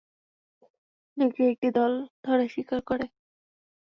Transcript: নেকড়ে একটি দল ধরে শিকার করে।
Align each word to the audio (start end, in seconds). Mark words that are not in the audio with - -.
নেকড়ে 1.17 1.45
একটি 1.53 1.69
দল 1.77 1.93
ধরে 2.25 2.45
শিকার 2.53 2.81
করে। 2.89 3.05